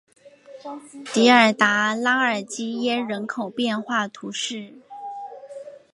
[1.13, 4.73] 迪尔达拉尔基耶人口变化图示